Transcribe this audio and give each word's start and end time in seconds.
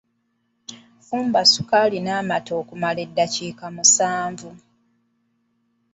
Fumba 1.05 1.41
ssukaali 1.45 1.97
n'amata 2.01 2.51
okumala 2.61 2.99
eddakika 3.07 3.65
musanvu. 3.75 4.49